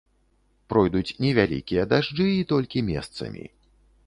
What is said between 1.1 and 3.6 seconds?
невялікія дажджы і толькі месцамі.